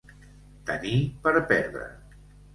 [0.69, 0.95] Tenir
[1.27, 1.87] per perdre.